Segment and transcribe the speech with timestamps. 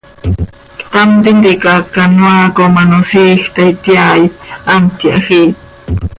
[0.81, 4.23] Ctam tintica canoaa com ano siij taa ityaai,
[4.67, 5.55] hant yahjiit.